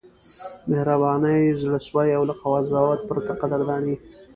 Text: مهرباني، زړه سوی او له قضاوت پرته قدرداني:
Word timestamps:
مهرباني، 0.69 1.39
زړه 1.61 1.79
سوی 1.87 2.09
او 2.17 2.23
له 2.29 2.33
قضاوت 2.41 2.99
پرته 3.09 3.33
قدرداني: 3.41 3.95